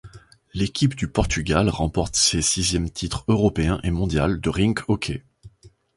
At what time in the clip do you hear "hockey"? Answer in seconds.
4.87-5.23